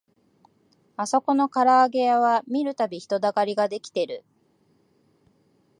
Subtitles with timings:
[0.97, 4.25] あそこのからあげ屋は見るたび人だかりが出来てる